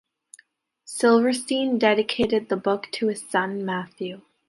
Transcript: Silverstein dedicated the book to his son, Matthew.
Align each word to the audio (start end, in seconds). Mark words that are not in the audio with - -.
Silverstein 0.83 1.77
dedicated 1.77 2.49
the 2.49 2.57
book 2.57 2.87
to 2.91 3.05
his 3.09 3.21
son, 3.29 3.63
Matthew. 3.63 4.21